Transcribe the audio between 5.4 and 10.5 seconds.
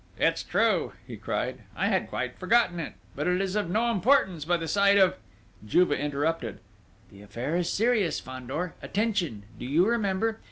Juve interrupted. "The affair is serious, Fandor, attention!... Do you remember?